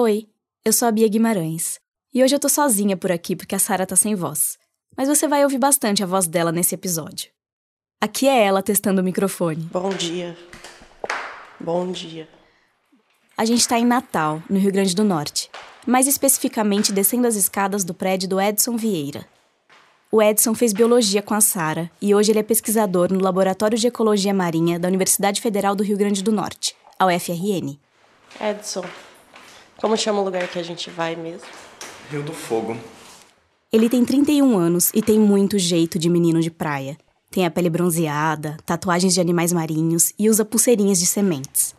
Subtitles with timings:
[0.00, 0.28] Oi,
[0.64, 1.80] eu sou a Bia Guimarães.
[2.14, 4.56] E hoje eu tô sozinha por aqui porque a Sara tá sem voz.
[4.96, 7.32] Mas você vai ouvir bastante a voz dela nesse episódio.
[8.00, 9.68] Aqui é ela testando o microfone.
[9.72, 10.38] Bom dia.
[11.58, 12.28] Bom dia.
[13.36, 15.50] A gente tá em Natal, no Rio Grande do Norte.
[15.84, 19.26] Mais especificamente descendo as escadas do prédio do Edson Vieira.
[20.12, 23.88] O Edson fez biologia com a Sara e hoje ele é pesquisador no Laboratório de
[23.88, 27.76] Ecologia Marinha da Universidade Federal do Rio Grande do Norte, a UFRN.
[28.40, 28.84] Edson,
[29.80, 31.46] como chama o lugar que a gente vai mesmo?
[32.10, 32.76] Rio do Fogo.
[33.72, 36.96] Ele tem 31 anos e tem muito jeito de menino de praia.
[37.30, 41.76] Tem a pele bronzeada, tatuagens de animais marinhos e usa pulseirinhas de sementes.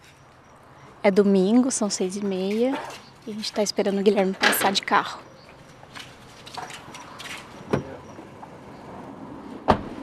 [1.01, 2.77] É domingo, são seis e meia
[3.25, 5.19] e a gente tá esperando o Guilherme passar de carro.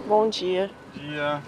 [0.06, 0.70] Bom dia.
[0.94, 1.42] Dia.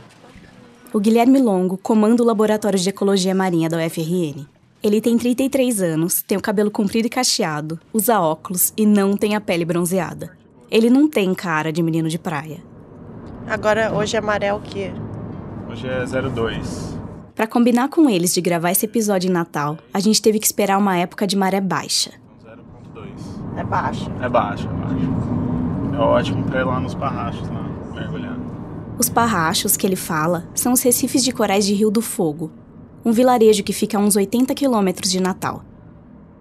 [0.93, 4.58] O Guilherme Longo comanda o Laboratório de Ecologia Marinha da UFRN.
[4.81, 9.35] Ele tem 33 anos, tem o cabelo comprido e cacheado, usa óculos e não tem
[9.35, 10.31] a pele bronzeada.
[10.71, 12.59] Ele não tem cara de menino de praia.
[13.49, 14.93] Agora, hoje é maré o quê?
[15.69, 16.97] Hoje é 02.
[17.35, 20.79] Para combinar com eles de gravar esse episódio em Natal, a gente teve que esperar
[20.79, 22.13] uma época de maré baixa.
[22.95, 23.59] 0.2.
[23.59, 24.11] É baixo.
[24.21, 25.95] É baixo, é baixo.
[25.95, 28.39] É ótimo pra ir lá nos parrachos, lá, mergulhar.
[28.97, 32.53] Os parrachos que ele fala são os recifes de corais de Rio do Fogo,
[33.05, 35.65] um vilarejo que fica a uns 80 quilômetros de Natal.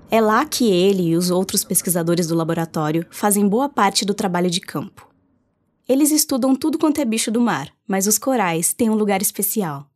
[0.10, 4.50] É lá que ele e os outros pesquisadores do laboratório fazem boa parte do trabalho
[4.50, 5.08] de campo.
[5.88, 9.90] Eles estudam tudo quanto é bicho do mar, mas os corais têm um lugar especial.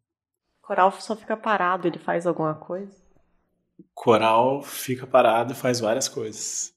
[0.62, 2.96] Coral só fica parado, ele faz alguma coisa?
[3.94, 6.74] Coral fica parado e faz várias coisas.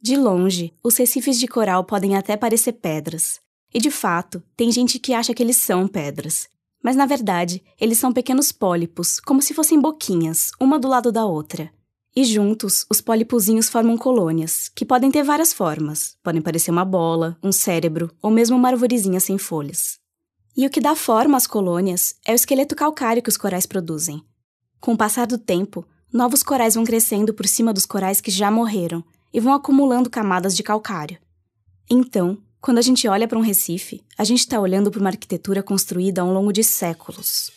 [0.00, 3.40] De longe, os recifes de coral podem até parecer pedras.
[3.74, 6.48] E de fato, tem gente que acha que eles são pedras.
[6.86, 11.26] Mas na verdade, eles são pequenos pólipos, como se fossem boquinhas, uma do lado da
[11.26, 11.68] outra.
[12.14, 16.16] E juntos, os pólipozinhos formam colônias, que podem ter várias formas.
[16.22, 19.98] Podem parecer uma bola, um cérebro ou mesmo uma arvorezinha sem folhas.
[20.56, 24.22] E o que dá forma às colônias é o esqueleto calcário que os corais produzem.
[24.80, 28.48] Com o passar do tempo, novos corais vão crescendo por cima dos corais que já
[28.48, 29.02] morreram
[29.34, 31.18] e vão acumulando camadas de calcário.
[31.90, 35.62] Então, quando a gente olha para um recife, a gente está olhando para uma arquitetura
[35.62, 37.52] construída ao longo de séculos.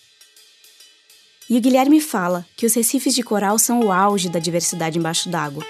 [1.50, 5.28] E o Guilherme fala que os recifes de coral são o auge da diversidade embaixo
[5.28, 5.66] d'água,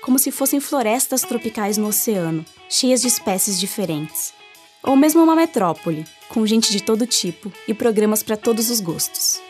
[0.00, 4.32] como se fossem florestas tropicais no oceano, cheias de espécies diferentes.
[4.80, 9.40] Ou mesmo uma metrópole, com gente de todo tipo e programas para todos os gostos.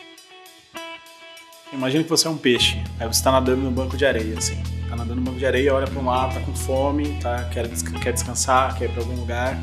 [1.75, 4.55] Imagina que você é um peixe, aí você tá nadando no banco de areia, assim.
[4.89, 7.67] Tá nadando no banco de areia, olha para um lado, tá com fome, tá, quer,
[8.01, 9.61] quer descansar, quer ir pra algum lugar.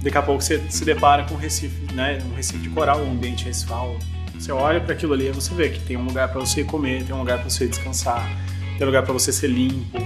[0.00, 2.18] Daqui a pouco você se depara com um recife, né?
[2.30, 3.96] Um recife de coral, um ambiente recifal.
[4.38, 7.02] Você olha para aquilo ali e você vê que tem um lugar para você comer,
[7.04, 8.24] tem um lugar para você descansar,
[8.76, 9.98] tem um lugar para você ser limpo.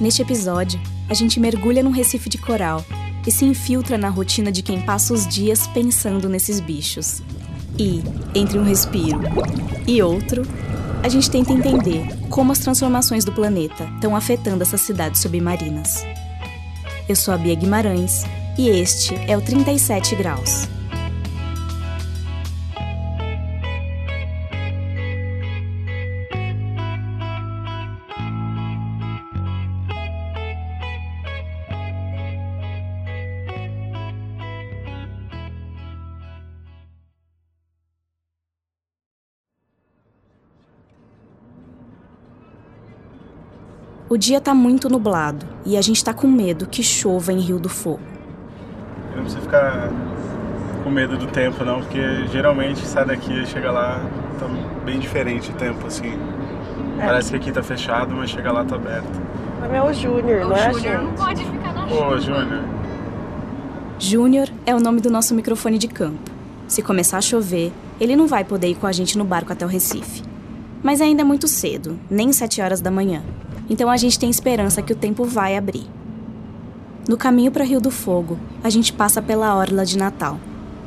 [0.00, 2.84] Neste episódio, a gente mergulha num recife de coral
[3.24, 7.22] e se infiltra na rotina de quem passa os dias pensando nesses bichos.
[7.78, 8.02] E,
[8.34, 9.20] entre um respiro
[9.86, 10.42] e outro,
[11.02, 16.04] a gente tenta entender como as transformações do planeta estão afetando essas cidades submarinas.
[17.08, 18.24] Eu sou a Bia Guimarães
[18.56, 20.73] e este é o 37 Graus.
[44.08, 47.58] O dia tá muito nublado e a gente tá com medo que chova em Rio
[47.58, 48.00] do Fogo.
[49.12, 49.90] E não precisa ficar
[50.82, 54.00] com medo do tempo, não, porque geralmente sai daqui e chega lá,
[54.38, 54.46] tá
[54.84, 56.12] bem diferente o tempo, assim.
[56.98, 59.22] Parece que aqui tá fechado, mas chega lá tá aberto.
[59.60, 61.16] Mas é o Júnior, não é a Júnior não gente?
[61.16, 62.64] pode ficar na Ô, Júnior,
[63.98, 66.30] Júnior é o nome do nosso microfone de campo.
[66.68, 69.64] Se começar a chover, ele não vai poder ir com a gente no barco até
[69.64, 70.22] o Recife.
[70.82, 73.22] Mas ainda é muito cedo, nem sete horas da manhã.
[73.68, 75.86] Então a gente tem esperança que o tempo vai abrir.
[77.08, 80.38] No caminho para Rio do Fogo, a gente passa pela orla de Natal.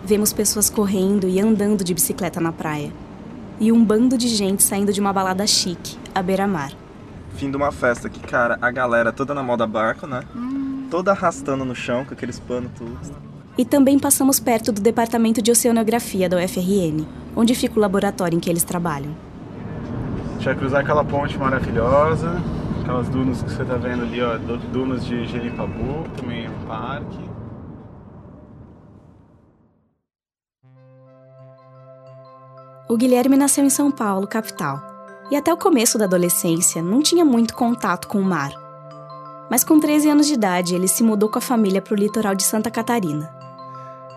[0.04, 2.92] Vemos pessoas correndo e andando de bicicleta na praia.
[3.60, 6.72] E um bando de gente saindo de uma balada chique, à beira-mar.
[7.36, 10.22] fim de uma festa que, cara, a galera toda na moda barco, né?
[10.90, 12.98] Toda arrastando no chão com aqueles panos tudo.
[13.58, 18.40] E também passamos perto do Departamento de Oceanografia da UFRN, onde fica o laboratório em
[18.40, 19.12] que eles trabalham.
[20.30, 22.42] a gente vai cruzar aquela ponte maravilhosa,
[22.88, 26.66] aquelas dunas que você tá vendo ali, ó, du- dunas de Jeripabu, também é um
[26.66, 27.20] parque.
[32.90, 34.80] O Guilherme nasceu em São Paulo, capital.
[35.30, 38.52] E até o começo da adolescência não tinha muito contato com o mar.
[39.50, 42.34] Mas com 13 anos de idade, ele se mudou com a família para o litoral
[42.36, 43.30] de Santa Catarina.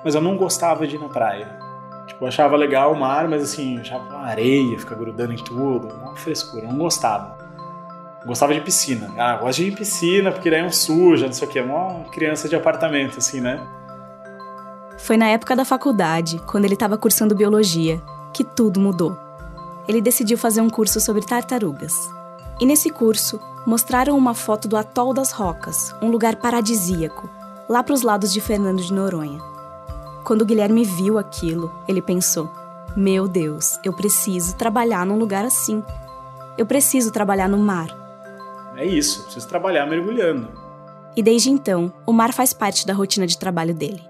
[0.04, 1.58] Mas eu não gostava de ir na praia.
[2.06, 5.88] Tipo, eu achava legal o mar, mas assim, eu achava areia, ficar grudando em tudo,
[5.88, 7.49] uma frescura, eu não gostava.
[8.24, 9.12] Gostava de piscina.
[9.16, 11.60] Ah, gosto de ir em piscina, porque daí é um suja, não sei o quê.
[11.60, 13.60] Uma criança de apartamento, assim, né?
[14.98, 18.00] Foi na época da faculdade, quando ele estava cursando biologia,
[18.32, 19.16] que tudo mudou.
[19.88, 21.94] Ele decidiu fazer um curso sobre tartarugas.
[22.60, 27.28] E nesse curso, mostraram uma foto do Atol das Rocas, um lugar paradisíaco,
[27.68, 29.40] lá para os lados de Fernando de Noronha.
[30.24, 32.50] Quando Guilherme viu aquilo, ele pensou:
[32.94, 35.82] Meu Deus, eu preciso trabalhar num lugar assim.
[36.58, 37.99] Eu preciso trabalhar no mar.
[38.80, 40.48] É isso, preciso trabalhar mergulhando.
[41.14, 44.00] E desde então, o mar faz parte da rotina de trabalho dele.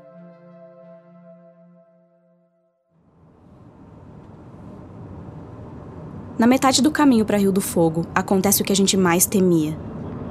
[6.39, 9.77] Na metade do caminho para Rio do Fogo, acontece o que a gente mais temia.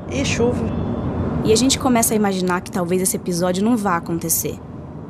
[0.10, 0.66] E chuva.
[1.44, 4.58] E a gente começa a imaginar que talvez esse episódio não vá acontecer.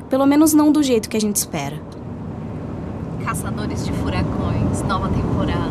[0.08, 1.80] Pelo menos não do jeito que a gente espera.
[3.24, 5.70] Caçadores de furacões, nova temporada.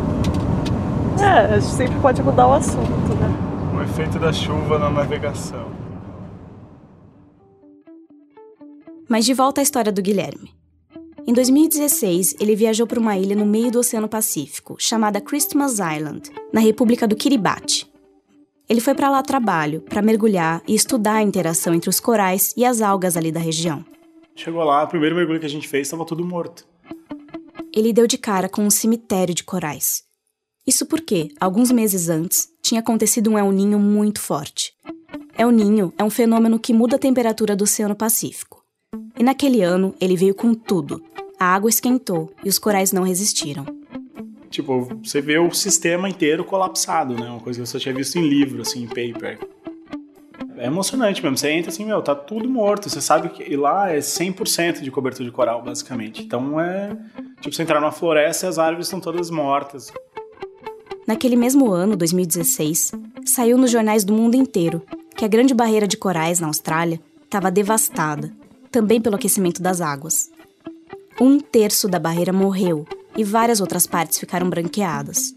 [1.20, 3.39] É, a gente sempre pode mudar o assunto, né?
[3.80, 5.72] O efeito da chuva na navegação.
[9.08, 10.52] Mas de volta à história do Guilherme.
[11.26, 16.30] Em 2016, ele viajou para uma ilha no meio do Oceano Pacífico, chamada Christmas Island,
[16.52, 17.90] na República do Kiribati.
[18.68, 22.52] Ele foi para lá a trabalho, para mergulhar e estudar a interação entre os corais
[22.58, 23.82] e as algas ali da região.
[24.36, 26.66] Chegou lá, o primeiro mergulho que a gente fez estava tudo morto.
[27.74, 30.09] Ele deu de cara com um cemitério de corais.
[30.66, 34.72] Isso porque, alguns meses antes, tinha acontecido um El Ninho muito forte.
[35.36, 38.62] El Ninho é um fenômeno que muda a temperatura do Oceano Pacífico.
[39.18, 41.02] E naquele ano, ele veio com tudo.
[41.38, 43.64] A água esquentou e os corais não resistiram.
[44.50, 47.30] Tipo, você vê o sistema inteiro colapsado, né?
[47.30, 49.38] Uma coisa que só tinha visto em livro, assim, em paper.
[50.58, 51.38] É emocionante mesmo.
[51.38, 52.90] Você entra assim, meu, tá tudo morto.
[52.90, 56.22] Você sabe que lá é 100% de cobertura de coral, basicamente.
[56.22, 56.94] Então é.
[57.40, 59.90] Tipo, você entrar numa floresta e as árvores estão todas mortas.
[61.10, 62.92] Naquele mesmo ano, 2016,
[63.26, 64.80] saiu nos jornais do mundo inteiro
[65.16, 68.32] que a grande barreira de corais na Austrália estava devastada,
[68.70, 70.30] também pelo aquecimento das águas.
[71.20, 72.86] Um terço da barreira morreu
[73.16, 75.34] e várias outras partes ficaram branqueadas.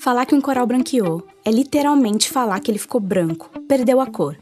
[0.00, 4.36] Falar que um coral branqueou é literalmente falar que ele ficou branco, perdeu a cor.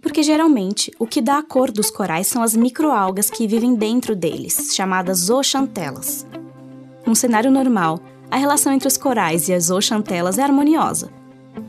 [0.00, 4.16] Porque geralmente o que dá a cor dos corais são as microalgas que vivem dentro
[4.16, 6.26] deles, chamadas zooxantelas.
[7.06, 8.00] Num cenário normal,
[8.30, 11.10] a relação entre os corais e as zooxantelas é harmoniosa.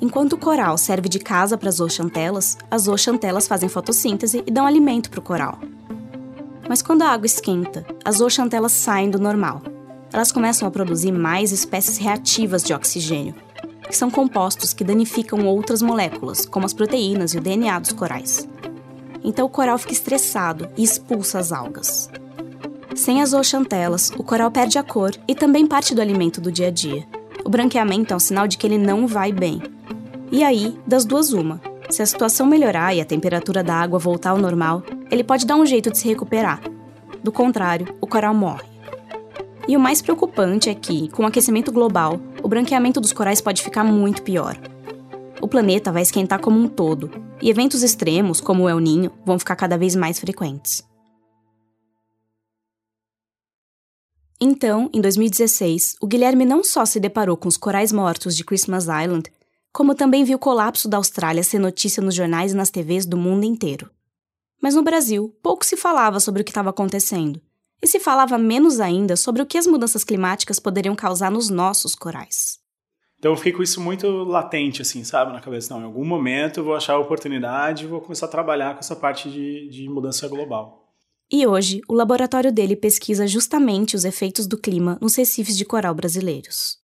[0.01, 4.65] Enquanto o coral serve de casa para as zooxantelas, as zooxantelas fazem fotossíntese e dão
[4.65, 5.59] alimento para o coral.
[6.67, 9.61] Mas quando a água esquenta, as zooxantelas saem do normal.
[10.11, 13.35] Elas começam a produzir mais espécies reativas de oxigênio,
[13.87, 18.47] que são compostos que danificam outras moléculas, como as proteínas e o DNA dos corais.
[19.23, 22.09] Então o coral fica estressado e expulsa as algas.
[22.97, 26.69] Sem as zooxantelas, o coral perde a cor e também parte do alimento do dia
[26.69, 27.05] a dia.
[27.45, 29.61] O branqueamento é um sinal de que ele não vai bem.
[30.31, 31.61] E aí, das duas uma.
[31.91, 35.55] Se a situação melhorar e a temperatura da água voltar ao normal, ele pode dar
[35.57, 36.59] um jeito de se recuperar.
[37.23, 38.65] Do contrário, o coral morre.
[39.67, 43.61] E o mais preocupante é que, com o aquecimento global, o branqueamento dos corais pode
[43.61, 44.57] ficar muito pior.
[45.39, 49.37] O planeta vai esquentar como um todo, e eventos extremos, como o El Ninho, vão
[49.37, 50.83] ficar cada vez mais frequentes.
[54.39, 58.83] Então, em 2016, o Guilherme não só se deparou com os corais mortos de Christmas
[58.83, 59.31] Island,
[59.73, 63.17] como também viu o colapso da Austrália ser notícia nos jornais e nas TVs do
[63.17, 63.89] mundo inteiro.
[64.61, 67.41] Mas no Brasil, pouco se falava sobre o que estava acontecendo,
[67.81, 71.95] e se falava menos ainda sobre o que as mudanças climáticas poderiam causar nos nossos
[71.95, 72.59] corais.
[73.19, 75.73] Então eu fiquei com isso muito latente, assim, sabe, na cabeça.
[75.73, 78.79] Não, em algum momento eu vou achar a oportunidade e vou começar a trabalhar com
[78.79, 80.86] essa parte de, de mudança global.
[81.29, 85.93] E hoje, o laboratório dele pesquisa justamente os efeitos do clima nos recifes de coral
[85.93, 86.77] brasileiros.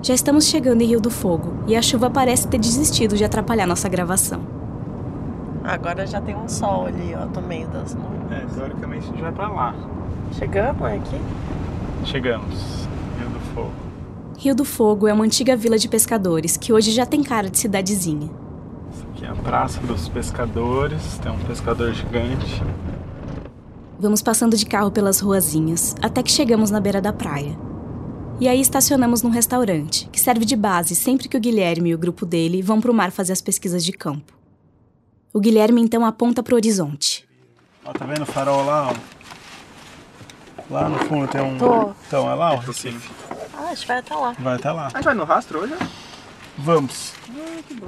[0.00, 3.66] Já estamos chegando em Rio do Fogo e a chuva parece ter desistido de atrapalhar
[3.66, 4.46] nossa gravação.
[5.64, 8.30] Agora já tem um sol ali, ó, no meio das nuvens.
[8.30, 9.74] É, teoricamente a gente vai pra lá.
[10.38, 11.20] Chegamos aqui?
[12.04, 12.54] Chegamos.
[13.18, 13.72] Rio do Fogo.
[14.38, 17.58] Rio do Fogo é uma antiga vila de pescadores que hoje já tem cara de
[17.58, 18.45] cidadezinha.
[19.16, 22.62] Aqui é a Praça dos Pescadores, tem um pescador gigante.
[23.98, 27.58] Vamos passando de carro pelas ruazinhas até que chegamos na beira da praia.
[28.38, 31.98] E aí estacionamos num restaurante, que serve de base sempre que o Guilherme e o
[31.98, 34.34] grupo dele vão para o mar fazer as pesquisas de campo.
[35.32, 37.26] O Guilherme então aponta para o horizonte.
[37.86, 38.90] Ó, tá vendo o farol lá?
[38.90, 38.94] Ó?
[40.74, 41.56] Lá no fundo tem um.
[41.56, 41.94] Tô.
[42.06, 43.10] Então, é lá o Recife.
[43.56, 44.36] Ah, a gente vai até lá.
[44.38, 44.86] Vai até lá.
[44.88, 45.74] A gente vai no rastro hoje?
[46.58, 47.12] Vamos.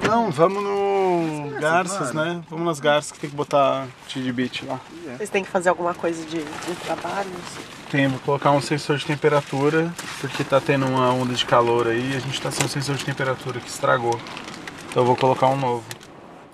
[0.07, 2.35] Não, vamos no Garças, mano.
[2.35, 2.43] né?
[2.49, 3.87] Vamos nas Garças que tem que botar
[4.33, 4.79] beat lá.
[5.17, 7.29] Vocês têm que fazer alguma coisa de, de trabalho?
[7.89, 12.13] Tem, vou colocar um sensor de temperatura, porque tá tendo uma onda de calor aí
[12.13, 14.19] e a gente tá sem um sensor de temperatura que estragou.
[14.89, 15.83] Então eu vou colocar um novo.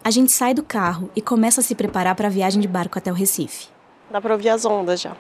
[0.03, 2.97] A gente sai do carro e começa a se preparar para a viagem de barco
[2.97, 3.67] até o Recife.
[4.09, 5.15] Dá pra ouvir as ondas já.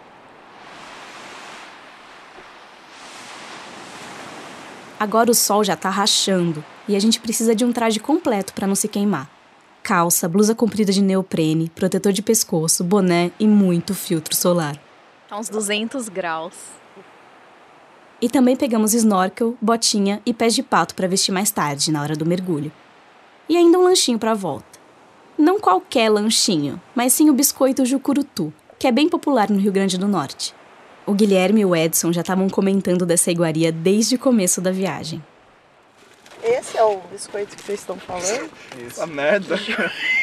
[4.97, 8.65] Agora o sol já tá rachando e a gente precisa de um traje completo para
[8.65, 9.29] não se queimar.
[9.83, 14.79] Calça, blusa comprida de neoprene, protetor de pescoço, boné e muito filtro solar.
[15.27, 16.55] Tá uns 200 graus.
[18.21, 22.15] E também pegamos snorkel, botinha e pés de pato para vestir mais tarde, na hora
[22.15, 22.71] do mergulho.
[23.49, 24.79] E ainda um lanchinho para volta.
[25.37, 29.97] Não qualquer lanchinho, mas sim o biscoito Jucurutu, que é bem popular no Rio Grande
[29.97, 30.55] do Norte.
[31.05, 35.23] O Guilherme e o Edson já estavam comentando dessa iguaria desde o começo da viagem.
[36.41, 38.49] Esse é o biscoito que vocês estão falando?
[38.85, 39.55] Essa merda.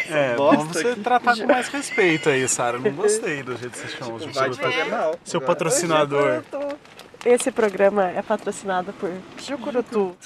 [0.09, 1.01] É, vamos você aqui.
[1.01, 2.79] tratar com mais respeito aí, Sara.
[2.79, 5.15] Não gostei do jeito que você chama o Vai te fazer mal.
[5.25, 6.43] Seu patrocinador.
[7.25, 10.17] Esse programa é patrocinado por Jucurutu.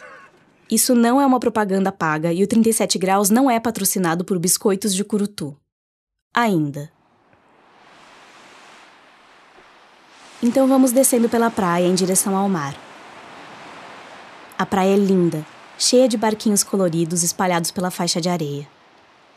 [0.71, 4.95] Isso não é uma propaganda paga e o 37 Graus não é patrocinado por biscoitos
[4.95, 5.57] de Curutu.
[6.35, 6.91] Ainda.
[10.43, 12.75] Então vamos descendo pela praia em direção ao mar.
[14.59, 15.45] A praia é linda,
[15.79, 18.67] cheia de barquinhos coloridos espalhados pela faixa de areia.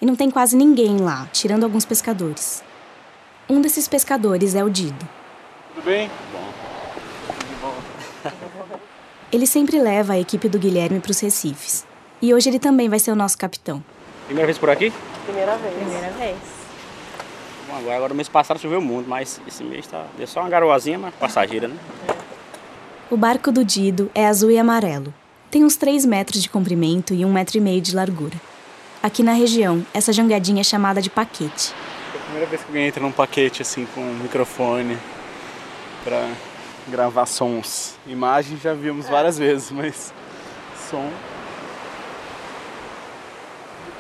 [0.01, 2.63] E não tem quase ninguém lá, tirando alguns pescadores.
[3.50, 5.08] Um desses pescadores é o Dido.
[5.74, 6.10] Tudo bem?
[9.32, 11.86] Ele sempre leva a equipe do Guilherme para os Recifes.
[12.22, 13.84] E hoje ele também vai ser o nosso capitão.
[14.25, 14.91] Primeira vez por aqui?
[15.25, 15.74] Primeira vez.
[15.75, 16.59] Primeira vez.
[17.79, 20.05] Agora, agora mês passado choveu muito, mas esse mês tá.
[20.17, 21.77] Deu só uma garoazinha, mas passageira, né?
[23.09, 25.13] O barco do Dido é azul e amarelo.
[25.50, 28.36] Tem uns 3 metros de comprimento e um metro e meio de largura.
[29.01, 31.74] Aqui na região, essa jangadinha é chamada de paquete.
[32.13, 34.98] É a primeira vez que alguém entra num paquete assim com um microfone
[36.03, 36.29] pra
[36.89, 37.95] gravar sons.
[38.05, 40.13] Imagem já vimos várias vezes, mas
[40.89, 41.09] som.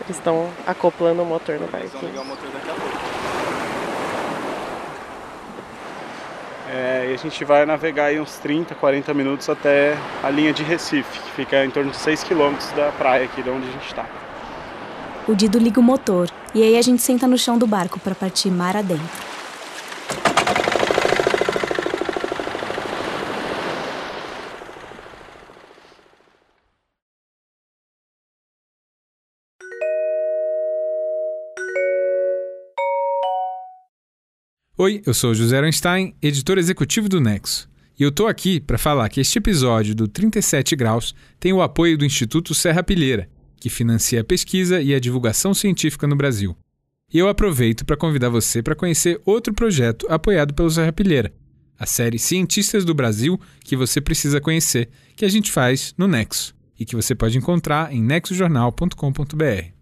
[0.01, 2.98] Eles estão acoplando o motor no Eles vão ligar o motor daqui a pouco.
[6.71, 10.61] É, e a gente vai navegar aí uns 30, 40 minutos até a linha de
[10.61, 13.87] Recife, que fica em torno de 6 quilômetros da praia aqui de onde a gente
[13.87, 14.05] está.
[15.27, 18.13] O Dido liga o motor e aí a gente senta no chão do barco para
[18.13, 19.38] partir mar adentro.
[34.81, 37.69] Oi, eu sou José Einstein, editor executivo do Nexo.
[37.99, 41.97] E eu tô aqui para falar que este episódio do 37 Graus tem o apoio
[41.97, 46.55] do Instituto Serra Pilheira, que financia a pesquisa e a divulgação científica no Brasil.
[47.13, 51.33] E eu aproveito para convidar você para conhecer outro projeto apoiado pelo Serra Pilheira,
[51.77, 56.55] a série Cientistas do Brasil que você precisa conhecer, que a gente faz no Nexo
[56.79, 59.78] e que você pode encontrar em nexojornal.com.br.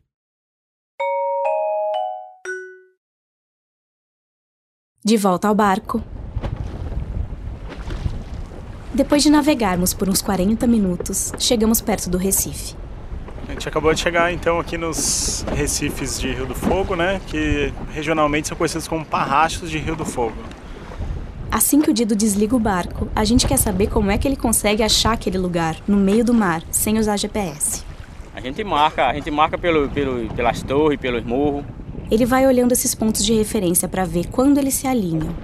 [5.08, 6.04] De volta ao barco.
[8.94, 12.76] Depois de navegarmos por uns 40 minutos, chegamos perto do Recife.
[13.48, 17.22] A gente acabou de chegar então aqui nos recifes de Rio do Fogo, né?
[17.26, 20.36] Que regionalmente são conhecidos como parrachos de Rio do Fogo.
[21.50, 24.36] Assim que o Dido desliga o barco, a gente quer saber como é que ele
[24.36, 27.82] consegue achar aquele lugar, no meio do mar, sem usar GPS.
[28.36, 31.64] A gente marca, a gente marca pelo, pelo, pelas torres, pelos morros.
[32.10, 35.36] Ele vai olhando esses pontos de referência para ver quando eles se alinham.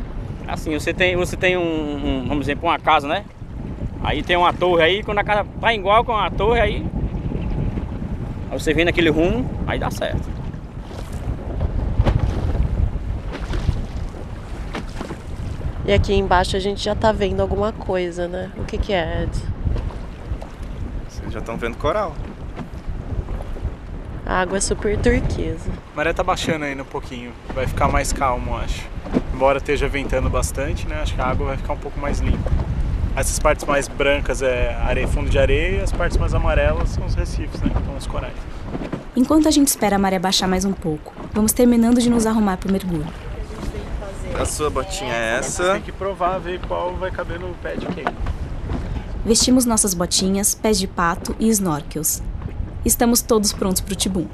[0.48, 3.25] Assim, você tem, você tem um, um, vamos dizer, uma casa, né?
[4.01, 6.86] Aí tem uma torre aí, quando a casa tá igual com a torre, aí,
[8.50, 10.29] aí você vem naquele rumo, aí dá certo.
[15.86, 18.51] E aqui embaixo a gente já tá vendo alguma coisa, né?
[18.58, 19.32] O que que é, Ed?
[21.10, 22.13] Vocês já estão vendo coral.
[24.25, 25.70] A água é super turquesa.
[25.94, 28.88] A maré tá baixando ainda um pouquinho, vai ficar mais calmo, acho.
[29.34, 31.01] Embora esteja ventando bastante, né?
[31.01, 32.50] Acho que a água vai ficar um pouco mais limpa.
[33.15, 37.06] Essas partes mais brancas é areia, fundo de areia, e as partes mais amarelas são
[37.06, 37.70] os recifes, né?
[37.75, 38.34] Então os corais.
[39.15, 42.58] Enquanto a gente espera a maré baixar mais um pouco, vamos terminando de nos arrumar
[42.58, 43.06] para o mergulho.
[44.39, 45.74] A sua botinha é Você essa.
[45.74, 48.06] tem que provar, ver qual vai caber no pé de quem.
[49.24, 52.24] Vestimos nossas botinhas, pés de pato e snorkels.
[52.86, 54.28] Estamos todos prontos para o tibum.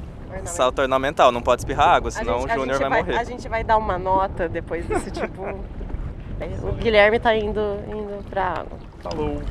[0.44, 3.16] Salto ornamental, não pode espirrar água, senão o Júnior vai vai, morrer.
[3.18, 5.42] a gente vai dar uma nota depois desse tipo.
[6.62, 8.78] O Guilherme tá indo, indo pra água.
[9.02, 9.42] Falou.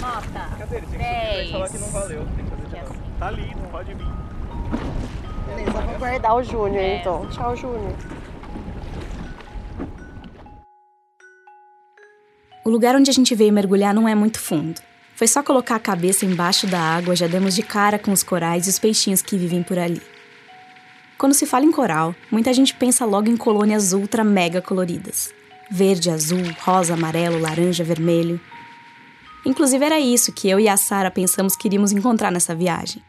[0.00, 0.48] Nota.
[0.58, 0.86] Cadê ele?
[0.86, 2.26] Tem que falar que não valeu.
[2.36, 2.94] Tem que fazer de novo.
[3.18, 4.06] Tá ali, não pode vir.
[5.48, 7.26] Beleza, vou guardar o Júnior então.
[7.30, 7.92] Tchau, Júnior.
[12.68, 14.78] O lugar onde a gente veio mergulhar não é muito fundo.
[15.14, 18.66] Foi só colocar a cabeça embaixo da água, já demos de cara com os corais
[18.66, 20.02] e os peixinhos que vivem por ali.
[21.16, 25.32] Quando se fala em coral, muita gente pensa logo em colônias ultra mega coloridas.
[25.70, 28.38] Verde, azul, rosa, amarelo, laranja, vermelho.
[29.46, 33.02] Inclusive era isso que eu e a Sara pensamos que iríamos encontrar nessa viagem.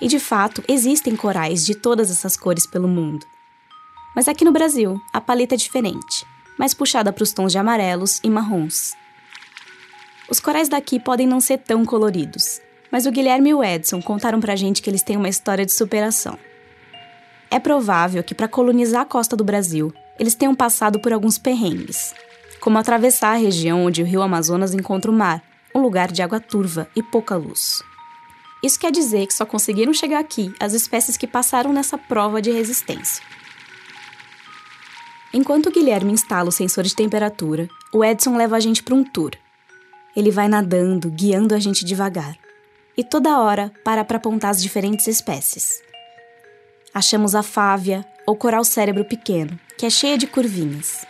[0.00, 3.24] E de fato, existem corais de todas essas cores pelo mundo.
[4.12, 6.26] Mas aqui no Brasil, a paleta é diferente,
[6.58, 8.92] mais puxada para os tons de amarelos e marrons.
[10.28, 14.40] Os corais daqui podem não ser tão coloridos, mas o Guilherme e o Edson contaram
[14.40, 16.38] pra gente que eles têm uma história de superação.
[17.50, 22.14] É provável que para colonizar a costa do Brasil, eles tenham passado por alguns perrengues,
[22.60, 25.42] como atravessar a região onde o rio Amazonas encontra o mar,
[25.74, 27.82] um lugar de água turva e pouca luz.
[28.62, 32.50] Isso quer dizer que só conseguiram chegar aqui as espécies que passaram nessa prova de
[32.50, 33.22] resistência.
[35.34, 39.04] Enquanto o Guilherme instala o sensor de temperatura, o Edson leva a gente para um
[39.04, 39.32] tour.
[40.16, 42.36] Ele vai nadando, guiando a gente devagar.
[42.96, 45.82] E toda hora para para apontar as diferentes espécies.
[46.92, 51.04] Achamos a fávea, ou coral cérebro pequeno, que é cheia de curvinhas.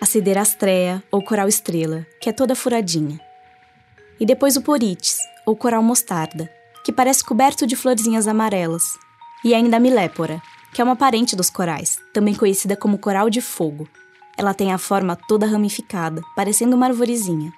[0.00, 3.20] A siderastrea, ou coral estrela, que é toda furadinha.
[4.18, 6.50] E depois o porites, ou coral mostarda,
[6.84, 8.82] que parece coberto de florzinhas amarelas.
[9.44, 10.40] E ainda a milépora,
[10.72, 13.88] que é uma parente dos corais, também conhecida como coral de fogo.
[14.36, 17.52] Ela tem a forma toda ramificada, parecendo uma arvorezinha.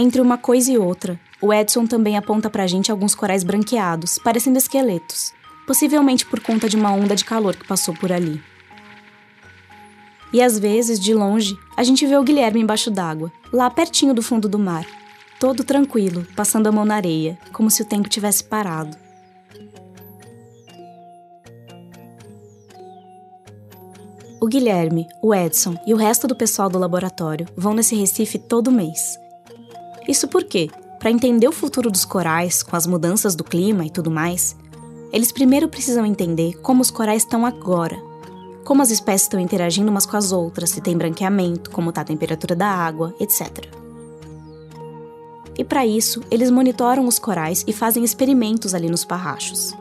[0.00, 4.56] Entre uma coisa e outra, o Edson também aponta pra gente alguns corais branqueados, parecendo
[4.56, 5.32] esqueletos,
[5.66, 8.40] possivelmente por conta de uma onda de calor que passou por ali.
[10.32, 14.22] E às vezes, de longe, a gente vê o Guilherme embaixo d'água, lá pertinho do
[14.22, 14.86] fundo do mar,
[15.40, 18.96] todo tranquilo, passando a mão na areia, como se o tempo tivesse parado.
[24.40, 28.70] O Guilherme, o Edson e o resto do pessoal do laboratório vão nesse Recife todo
[28.70, 29.18] mês.
[30.08, 34.10] Isso porque, para entender o futuro dos corais, com as mudanças do clima e tudo
[34.10, 34.56] mais,
[35.12, 37.96] eles primeiro precisam entender como os corais estão agora,
[38.64, 42.04] como as espécies estão interagindo umas com as outras, se tem branqueamento, como está a
[42.04, 43.68] temperatura da água, etc.
[45.58, 49.74] E para isso, eles monitoram os corais e fazem experimentos ali nos parrachos.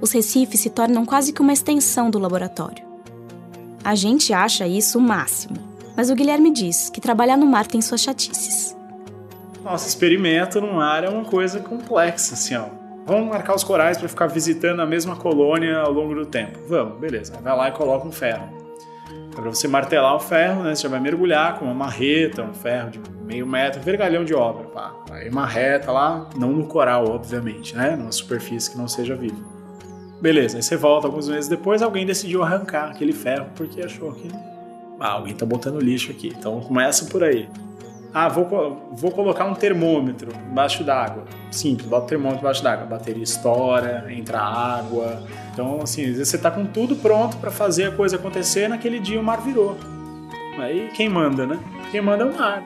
[0.00, 2.86] Os recifes se tornam quase que uma extensão do laboratório.
[3.84, 5.56] A gente acha isso o máximo,
[5.96, 8.77] mas o Guilherme diz que trabalhar no mar tem suas chatices.
[9.62, 12.66] Nossa, experimento no mar é uma coisa complexa, assim, ó.
[13.06, 16.58] Vamos marcar os corais para ficar visitando a mesma colônia ao longo do tempo.
[16.68, 17.38] Vamos, beleza.
[17.40, 18.48] Vai lá e coloca um ferro.
[19.34, 22.90] Para você martelar o ferro, né, você já vai mergulhar com uma marreta, um ferro
[22.90, 24.92] de meio metro, vergalhão de obra, pá.
[25.10, 29.38] Aí marreta lá, não no coral, obviamente, né, numa superfície que não seja viva.
[30.20, 34.28] Beleza, aí você volta alguns meses depois, alguém decidiu arrancar aquele ferro porque achou que
[34.98, 36.34] ah, alguém tá botando lixo aqui.
[36.36, 37.48] Então começa por aí.
[38.12, 41.24] Ah, vou, vou colocar um termômetro embaixo d'água.
[41.50, 42.84] Simples, bota o termômetro embaixo d'água.
[42.84, 45.22] A bateria estoura, entra água.
[45.52, 48.98] Então, assim, às vezes você tá com tudo pronto para fazer a coisa acontecer, naquele
[48.98, 49.76] dia o mar virou.
[50.58, 51.58] Aí quem manda, né?
[51.90, 52.62] Quem manda é o mar.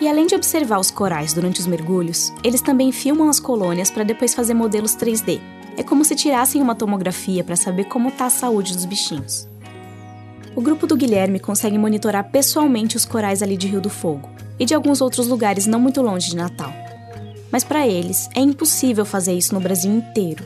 [0.00, 4.04] E além de observar os corais durante os mergulhos, eles também filmam as colônias para
[4.04, 5.40] depois fazer modelos 3D.
[5.76, 9.49] É como se tirassem uma tomografia para saber como está a saúde dos bichinhos.
[10.54, 14.64] O grupo do Guilherme consegue monitorar pessoalmente os corais ali de Rio do Fogo e
[14.64, 16.72] de alguns outros lugares não muito longe de Natal.
[17.52, 20.44] Mas para eles, é impossível fazer isso no Brasil inteiro.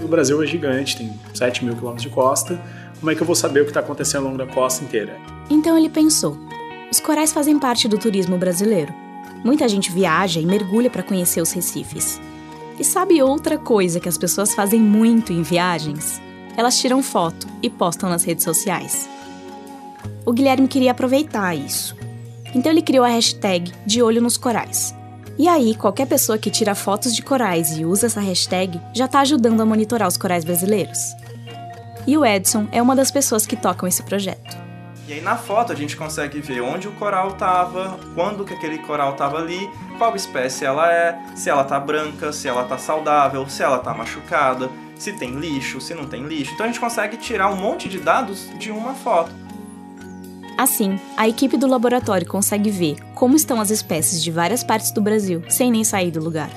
[0.00, 2.60] O Brasil é gigante, tem 7 mil quilômetros de costa.
[2.98, 5.16] Como é que eu vou saber o que está acontecendo ao longo da costa inteira?
[5.50, 6.38] Então ele pensou:
[6.90, 8.92] os corais fazem parte do turismo brasileiro.
[9.44, 12.20] Muita gente viaja e mergulha para conhecer os recifes.
[12.78, 16.20] E sabe outra coisa que as pessoas fazem muito em viagens?
[16.56, 19.15] Elas tiram foto e postam nas redes sociais.
[20.26, 21.96] O Guilherme queria aproveitar isso.
[22.52, 24.92] Então ele criou a hashtag De Olho nos Corais.
[25.38, 29.20] E aí, qualquer pessoa que tira fotos de corais e usa essa hashtag já está
[29.20, 30.98] ajudando a monitorar os corais brasileiros.
[32.08, 34.56] E o Edson é uma das pessoas que tocam esse projeto.
[35.06, 38.78] E aí na foto a gente consegue ver onde o coral estava, quando que aquele
[38.78, 43.48] coral estava ali, qual espécie ela é, se ela tá branca, se ela tá saudável,
[43.48, 46.54] se ela tá machucada, se tem lixo, se não tem lixo.
[46.54, 49.45] Então a gente consegue tirar um monte de dados de uma foto.
[50.56, 55.02] Assim, a equipe do laboratório consegue ver como estão as espécies de várias partes do
[55.02, 56.50] Brasil sem nem sair do lugar.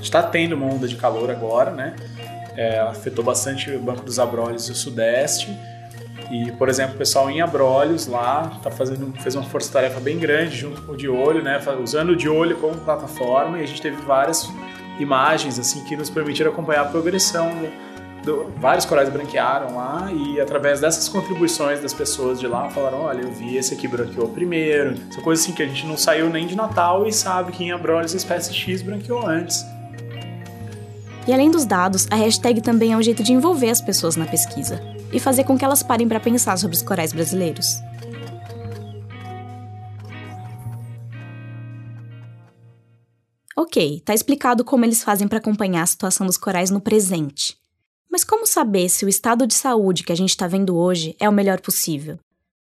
[0.00, 1.96] está tendo uma onda de calor agora, né?
[2.56, 5.58] É, afetou bastante o Banco dos Abrolhos e o Sudeste.
[6.30, 10.56] E, por exemplo, o pessoal em Abrolhos lá tá fazendo, fez uma força-tarefa bem grande
[10.56, 11.60] junto com o de olho, né?
[11.82, 14.48] Usando o de olho como plataforma e a gente teve várias
[15.00, 17.50] imagens assim que nos permitiram acompanhar a progressão
[18.26, 23.22] do, vários corais branquearam lá e através dessas contribuições das pessoas de lá falaram, olha,
[23.22, 24.96] eu vi esse aqui branqueou primeiro.
[25.08, 27.70] Essa coisa assim que a gente não saiu nem de Natal e sabe que em
[27.70, 29.64] Abrolhos a espécie X branqueou antes.
[31.26, 34.26] E além dos dados, a hashtag também é um jeito de envolver as pessoas na
[34.26, 34.80] pesquisa
[35.12, 37.80] e fazer com que elas parem para pensar sobre os corais brasileiros.
[43.56, 47.56] Ok, tá explicado como eles fazem para acompanhar a situação dos corais no presente.
[48.16, 51.28] Mas como saber se o estado de saúde que a gente está vendo hoje é
[51.28, 52.18] o melhor possível?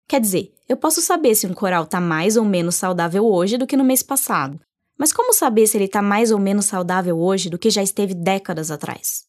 [0.09, 3.67] Quer dizer, eu posso saber se um coral está mais ou menos saudável hoje do
[3.67, 4.59] que no mês passado.
[4.97, 8.15] Mas como saber se ele está mais ou menos saudável hoje do que já esteve
[8.15, 9.25] décadas atrás?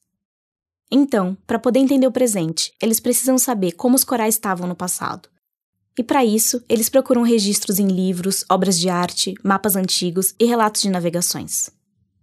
[0.89, 5.27] Então, para poder entender o presente, eles precisam saber como os corais estavam no passado.
[5.99, 10.83] E para isso, eles procuram registros em livros, obras de arte, mapas antigos e relatos
[10.83, 11.69] de navegações.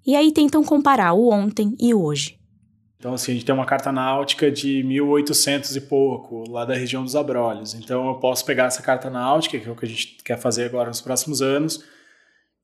[0.07, 2.40] E aí tentam comparar o ontem e o hoje.
[3.01, 7.03] Então, assim, a gente tem uma carta náutica de 1800 e pouco, lá da região
[7.03, 7.75] dos Abrolhos.
[7.75, 10.67] Então, eu posso pegar essa carta náutica, que é o que a gente quer fazer
[10.67, 11.83] agora nos próximos anos,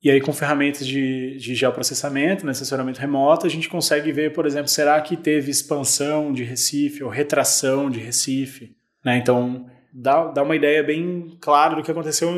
[0.03, 4.45] e aí com ferramentas de, de geoprocessamento, né, assessoramento remoto, a gente consegue ver, por
[4.45, 8.75] exemplo, será que teve expansão de Recife ou retração de Recife?
[9.03, 9.17] Né?
[9.17, 12.29] Então, dá, dá uma ideia bem clara do que aconteceu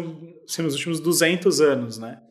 [0.47, 2.21] assim, nos últimos 200 anos, né?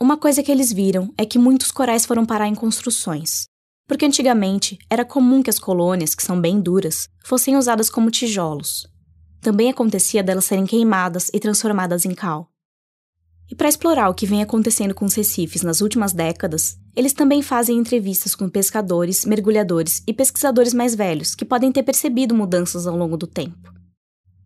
[0.00, 3.48] Uma coisa que eles viram é que muitos corais foram parar em construções.
[3.88, 8.86] Porque antigamente era comum que as colônias, que são bem duras, fossem usadas como tijolos.
[9.40, 12.50] Também acontecia delas serem queimadas e transformadas em cal.
[13.50, 17.40] E para explorar o que vem acontecendo com os recifes nas últimas décadas, eles também
[17.40, 22.94] fazem entrevistas com pescadores, mergulhadores e pesquisadores mais velhos que podem ter percebido mudanças ao
[22.94, 23.72] longo do tempo.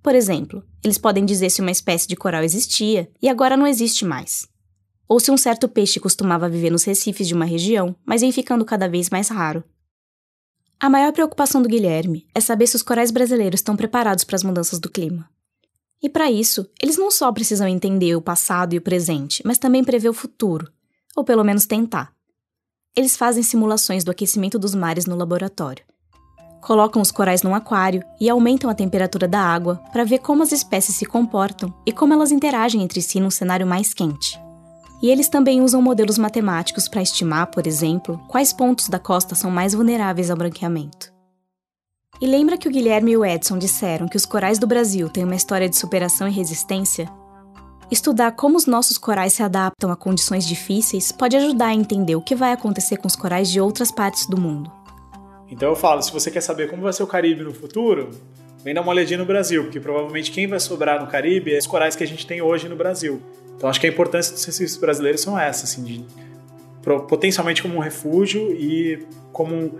[0.01, 4.05] Por exemplo, eles podem dizer se uma espécie de coral existia e agora não existe
[4.05, 4.52] mais
[5.09, 8.65] ou se um certo peixe costumava viver nos recifes de uma região, mas vem ficando
[8.65, 9.63] cada vez mais raro.
[10.81, 14.43] A maior preocupação do Guilherme é saber se os corais brasileiros estão preparados para as
[14.43, 15.31] mudanças do clima.
[16.03, 19.85] E para isso, eles não só precisam entender o passado e o presente, mas também
[19.85, 20.69] prever o futuro,
[21.15, 22.13] ou pelo menos tentar.
[22.97, 25.85] Eles fazem simulações do aquecimento dos mares no laboratório.
[26.61, 30.51] Colocam os corais num aquário e aumentam a temperatura da água para ver como as
[30.51, 34.42] espécies se comportam e como elas interagem entre si num cenário mais quente.
[35.03, 39.51] E eles também usam modelos matemáticos para estimar, por exemplo, quais pontos da costa são
[39.51, 41.13] mais vulneráveis ao branqueamento.
[42.21, 45.25] E lembra que o Guilherme e o Edson disseram que os corais do Brasil têm
[45.25, 47.11] uma história de superação e resistência?
[47.91, 52.23] Estudar como os nossos corais se adaptam a condições difíceis pode ajudar a entender o
[52.23, 54.71] que vai acontecer com os corais de outras partes do mundo.
[55.51, 58.11] Então eu falo, se você quer saber como vai ser o Caribe no futuro,
[58.63, 61.67] vem dar uma olhadinha no Brasil, porque provavelmente quem vai sobrar no Caribe é os
[61.67, 63.21] corais que a gente tem hoje no Brasil.
[63.57, 66.05] Então acho que a importância dos recifes brasileiros são essas, assim, de,
[67.09, 69.79] potencialmente como um refúgio e como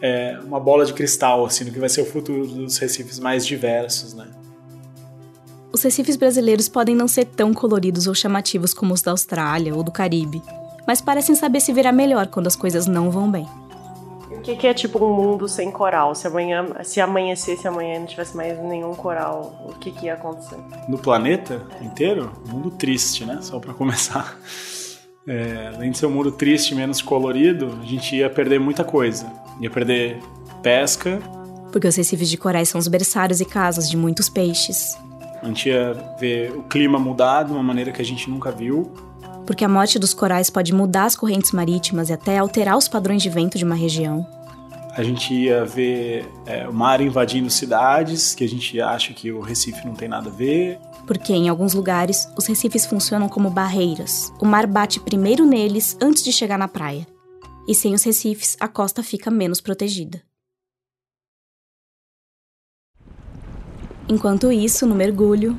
[0.00, 3.46] é, uma bola de cristal, assim, do que vai ser o futuro dos recifes mais
[3.46, 4.26] diversos, né?
[5.72, 9.82] Os recifes brasileiros podem não ser tão coloridos ou chamativos como os da Austrália ou
[9.82, 10.42] do Caribe,
[10.86, 13.46] mas parecem saber se virar melhor quando as coisas não vão bem.
[14.46, 16.14] O que, que, é tipo um mundo sem coral?
[16.14, 20.56] Se amanhã, se amanhecesse amanhã não tivesse mais nenhum coral, o que, que ia acontecer?
[20.88, 23.40] No planeta inteiro, mundo triste, né?
[23.42, 24.38] Só para começar.
[25.28, 29.26] É, além de ser um mundo triste, menos colorido, a gente ia perder muita coisa.
[29.60, 30.20] Ia perder
[30.62, 31.18] pesca.
[31.72, 34.96] Porque os recifes de corais são os berçários e casas de muitos peixes.
[35.42, 38.92] A gente ia ver o clima mudar de uma maneira que a gente nunca viu
[39.46, 43.22] porque a morte dos corais pode mudar as correntes marítimas e até alterar os padrões
[43.22, 44.26] de vento de uma região.
[44.96, 49.40] A gente ia ver é, o mar invadindo cidades, que a gente acha que o
[49.40, 50.78] Recife não tem nada a ver.
[51.06, 54.32] Porque em alguns lugares os recifes funcionam como barreiras.
[54.40, 57.06] O mar bate primeiro neles antes de chegar na praia.
[57.68, 60.22] E sem os recifes, a costa fica menos protegida.
[64.08, 65.58] Enquanto isso, no mergulho,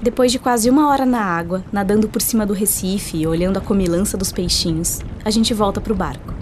[0.00, 3.62] depois de quase uma hora na água, nadando por cima do recife e olhando a
[3.62, 6.34] comilança dos peixinhos, a gente volta pro barco.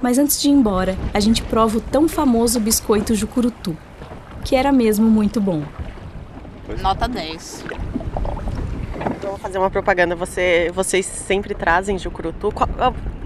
[0.00, 3.76] Mas antes de ir embora, a gente prova o tão famoso biscoito jucurutu,
[4.44, 5.62] que era mesmo muito bom.
[6.80, 7.64] Nota 10.
[9.16, 10.14] Então, vou fazer uma propaganda.
[10.14, 12.50] Você, vocês sempre trazem jucurutu?
[12.52, 12.68] Qual,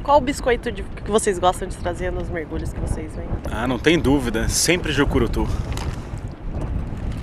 [0.03, 3.27] qual o biscoito de, que vocês gostam de trazer nos mergulhos que vocês vêm?
[3.51, 4.49] Ah, não tem dúvida.
[4.49, 5.47] Sempre jucurutu.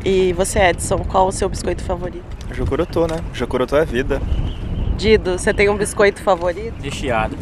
[0.06, 2.26] E você, Edson, qual o seu biscoito favorito?
[2.54, 3.18] Jocoroto, né?
[3.34, 4.22] Jocoroto é vida.
[4.98, 6.76] Dido, você tem um biscoito favorito?
[6.82, 7.38] Recheado.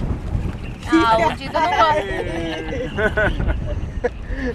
[0.87, 2.05] Ah, o Dido não vai.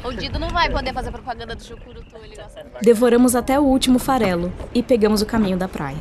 [0.05, 2.65] O Dido não vai poder fazer propaganda do Chucurutu, ele gosta.
[2.83, 5.99] Devoramos até o último farelo e pegamos o caminho da praia.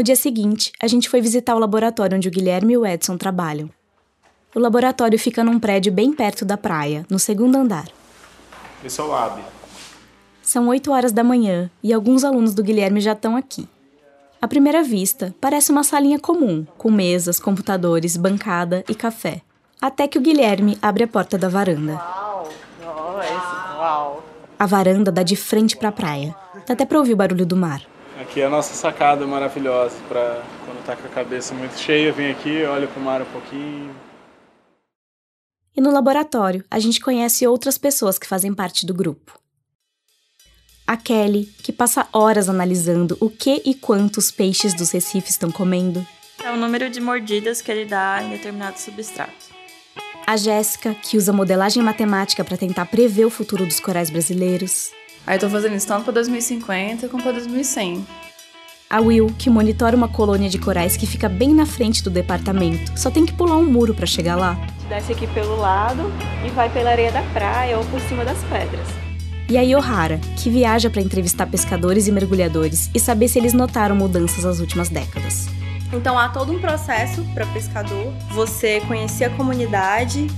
[0.00, 3.18] No dia seguinte, a gente foi visitar o laboratório onde o Guilherme e o Edson
[3.18, 3.68] trabalham.
[4.54, 7.86] O laboratório fica num prédio bem perto da praia, no segundo andar.
[8.82, 9.42] Esse é o lab.
[10.40, 13.68] São 8 horas da manhã e alguns alunos do Guilherme já estão aqui.
[14.40, 19.42] À primeira vista, parece uma salinha comum, com mesas, computadores, bancada e café.
[19.82, 21.92] Até que o Guilherme abre a porta da varanda.
[21.92, 22.48] Uau!
[23.76, 24.24] Uau!
[24.58, 26.34] A varanda dá de frente para a praia.
[26.66, 27.82] Dá até para ouvir o barulho do mar.
[28.20, 32.30] Aqui é a nossa sacada maravilhosa para quando tá com a cabeça muito cheia, vem
[32.30, 33.96] aqui, olha pro mar um pouquinho.
[35.74, 39.40] E no laboratório, a gente conhece outras pessoas que fazem parte do grupo.
[40.86, 46.06] A Kelly, que passa horas analisando o que e quantos peixes dos recifes estão comendo.
[46.44, 49.48] É o número de mordidas que ele dá em determinado substrato.
[50.26, 54.90] A Jéssica, que usa modelagem matemática para tentar prever o futuro dos corais brasileiros.
[55.26, 58.06] Aí eu tô fazendo isso tanto para 2050 como para 2100.
[58.88, 62.98] A Will, que monitora uma colônia de corais que fica bem na frente do departamento.
[62.98, 64.58] Só tem que pular um muro para chegar lá.
[64.88, 66.12] Desce aqui pelo lado
[66.44, 68.88] e vai pela areia da praia ou por cima das pedras.
[69.48, 73.94] E a Yohara, que viaja para entrevistar pescadores e mergulhadores e saber se eles notaram
[73.94, 75.46] mudanças nas últimas décadas.
[75.92, 80.28] Então há todo um processo para pescador, você conhecer a comunidade.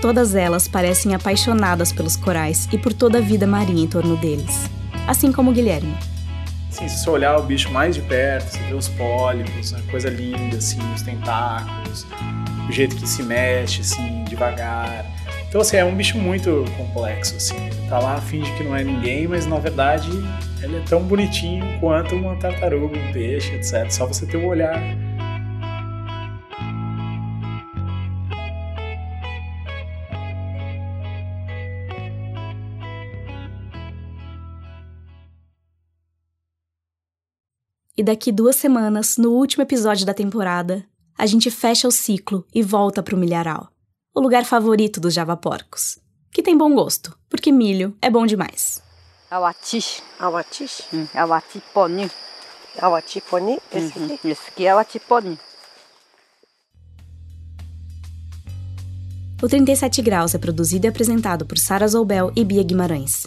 [0.00, 4.70] Todas elas parecem apaixonadas pelos corais e por toda a vida marinha em torno deles,
[5.08, 5.92] assim como Guilherme.
[6.70, 10.08] Assim, se você olhar o bicho mais de perto, você vê os pólipos, uma coisa
[10.08, 12.06] linda, assim, os tentáculos,
[12.68, 15.04] o jeito que se mexe, assim, devagar.
[15.48, 17.56] Então, assim, é um bicho muito complexo, assim.
[17.88, 20.10] Tá lá, finge que não é ninguém, mas na verdade
[20.62, 23.90] ele é tão bonitinho quanto uma tartaruga, um peixe, etc.
[23.90, 24.78] Só você ter o um olhar.
[37.98, 40.86] E daqui duas semanas, no último episódio da temporada,
[41.18, 43.68] a gente fecha o ciclo e volta pro milharal
[44.14, 45.98] o lugar favorito dos javaporcos,
[46.32, 48.82] que tem bom gosto, porque milho é bom demais.
[49.30, 50.02] Awatish.
[50.18, 50.82] Awatish?
[50.92, 52.10] Hum, awatiponi.
[52.80, 53.58] Awatiponi?
[53.72, 54.28] Esse Uhum, aqui?
[54.28, 55.38] Esse aqui é awatiponi.
[59.40, 63.26] O 37 Graus é produzido e apresentado por Sara Zoubel e Bia Guimarães.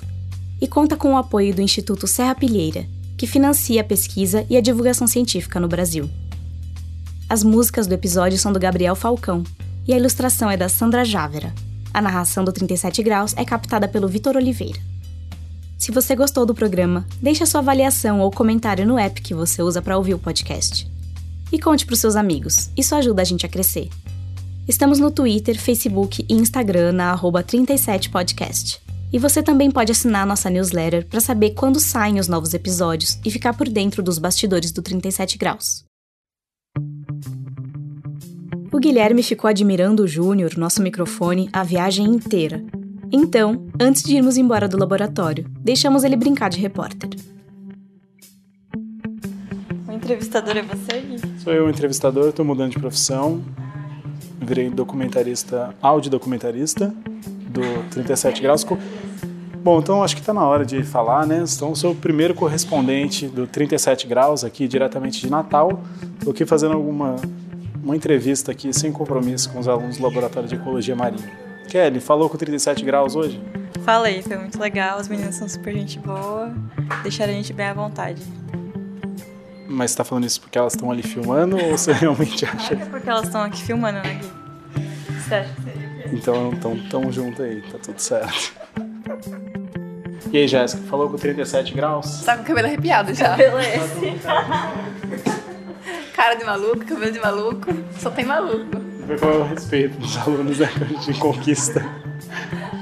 [0.59, 2.85] E conta com o apoio do Instituto Serra Pilheira,
[3.21, 6.09] que financia a pesquisa e a divulgação científica no Brasil.
[7.29, 9.43] As músicas do episódio são do Gabriel Falcão,
[9.87, 11.53] e a ilustração é da Sandra Jávera.
[11.93, 14.79] A narração do 37 Graus é captada pelo Vitor Oliveira.
[15.77, 19.61] Se você gostou do programa, deixe a sua avaliação ou comentário no app que você
[19.61, 20.89] usa para ouvir o podcast.
[21.51, 23.87] E conte para os seus amigos, isso ajuda a gente a crescer.
[24.67, 28.80] Estamos no Twitter, Facebook e Instagram na 37podcast.
[29.13, 33.29] E você também pode assinar nossa newsletter para saber quando saem os novos episódios e
[33.29, 35.83] ficar por dentro dos bastidores do 37 Graus.
[38.71, 42.63] O Guilherme ficou admirando o Júnior, nosso microfone, a viagem inteira.
[43.11, 47.09] Então, antes de irmos embora do laboratório, deixamos ele brincar de repórter.
[49.85, 51.19] O entrevistador é você, Gui?
[51.43, 53.43] Sou eu o entrevistador, estou mudando de profissão.
[54.39, 56.95] Virei documentarista, audiodocumentarista
[57.51, 58.65] do 37 Graus.
[59.63, 61.43] Bom, então acho que está na hora de falar, né?
[61.47, 65.81] Então, sou o primeiro correspondente do 37 Graus aqui, diretamente de Natal.
[66.17, 67.17] Estou aqui fazendo alguma
[67.83, 71.29] uma entrevista aqui sem compromisso com os alunos do Laboratório de Ecologia Marinha.
[71.67, 73.41] Kelly, falou com 37 graus hoje?
[73.83, 76.53] Falei, foi muito legal, os meninos são super gente boa,
[77.01, 78.21] deixaram a gente bem à vontade.
[79.67, 82.73] Mas você tá falando isso porque elas estão ali filmando ou você realmente acha?
[82.73, 85.21] É porque elas estão aqui filmando, né, Gui?
[85.27, 85.60] Seria?
[86.11, 88.53] Então, então tamo junto aí, tá tudo certo.
[90.31, 92.21] E aí, Jéssica, falou com 37 graus?
[92.23, 93.29] Tá com o cabelo arrepiado já.
[93.31, 94.15] Cabelo é esse.
[96.15, 98.77] Cara de maluco, cabelo de maluco, só tem maluco.
[99.07, 100.69] Foi com o respeito dos alunos né,
[101.03, 101.83] de conquista.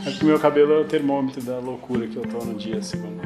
[0.05, 2.81] Acho que o meu cabelo é o termômetro da loucura que eu tô no dia,
[2.81, 3.21] segundo